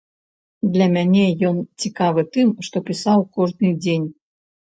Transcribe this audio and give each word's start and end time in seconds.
Для 0.75 0.85
мяне 0.93 1.25
ён 1.49 1.59
цікавы 1.83 2.21
тым, 2.37 2.47
што 2.67 2.77
пісаў 2.89 3.19
кожны 3.39 3.67
дзень. 3.87 4.07